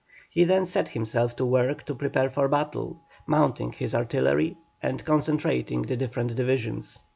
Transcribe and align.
He 0.31 0.45
then 0.45 0.65
set 0.65 0.87
himself 0.87 1.35
to 1.35 1.45
work 1.45 1.83
to 1.85 1.93
prepare 1.93 2.31
for 2.31 2.47
battle, 2.47 3.03
mounting 3.27 3.71
his 3.71 3.93
artillery 3.93 4.57
and 4.81 5.05
concentrating 5.05 5.83
the 5.83 5.95
different 5.95 6.35
divisions. 6.35 7.03